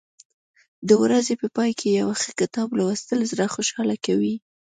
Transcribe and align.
د 0.87 0.89
ورځې 1.03 1.33
په 1.41 1.47
پای 1.55 1.71
کې 1.79 1.87
یو 2.01 2.09
ښه 2.21 2.29
کتاب 2.39 2.67
لوستل 2.77 3.19
زړه 3.31 3.45
خوشحاله 3.55 3.95
کوي. 4.05 4.35